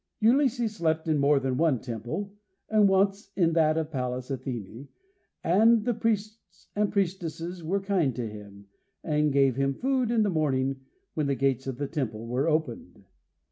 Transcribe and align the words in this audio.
Ulysses 0.19 0.77
slept 0.77 1.07
in 1.07 1.19
more 1.19 1.39
than 1.39 1.57
one 1.57 1.79
temple, 1.79 2.33
and 2.69 2.89
once 2.89 3.29
in 3.35 3.53
that 3.53 3.77
of 3.77 3.91
Pallas 3.91 4.31
Athene, 4.31 4.87
and 5.43 5.85
the 5.85 5.93
priests 5.93 6.69
and 6.75 6.91
priestesses 6.91 7.63
were 7.63 7.79
kind 7.79 8.15
to 8.15 8.27
him, 8.27 8.65
and 9.03 9.31
gave 9.31 9.57
him 9.57 9.75
food 9.75 10.09
in 10.09 10.23
the 10.23 10.31
morning 10.31 10.81
when 11.13 11.27
the 11.27 11.35
gates 11.35 11.67
of 11.67 11.77
the 11.77 11.87
temple 11.87 12.25
were 12.25 12.47
opened. 12.47 13.03